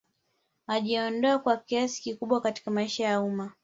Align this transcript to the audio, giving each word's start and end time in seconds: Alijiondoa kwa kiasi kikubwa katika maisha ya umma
Alijiondoa 0.67 1.39
kwa 1.39 1.57
kiasi 1.57 2.01
kikubwa 2.01 2.41
katika 2.41 2.71
maisha 2.71 3.03
ya 3.05 3.21
umma 3.21 3.51